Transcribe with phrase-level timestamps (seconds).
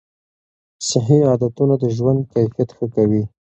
[0.89, 3.23] صحي عادتونه د ژوند کیفیت ښه کوي.